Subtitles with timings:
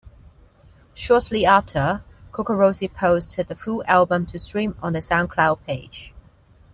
[0.95, 6.11] Shortly after, CocoRosie posted the full album to stream on their SoundCloud page.